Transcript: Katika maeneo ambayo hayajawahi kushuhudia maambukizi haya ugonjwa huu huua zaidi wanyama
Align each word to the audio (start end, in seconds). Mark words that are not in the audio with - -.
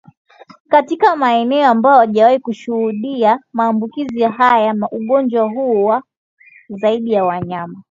Katika 0.69 1.15
maeneo 1.15 1.67
ambayo 1.67 1.95
hayajawahi 1.95 2.39
kushuhudia 2.39 3.39
maambukizi 3.53 4.21
haya 4.21 4.75
ugonjwa 4.91 5.43
huu 5.49 5.73
huua 5.73 6.03
zaidi 6.69 7.15
wanyama 7.21 7.79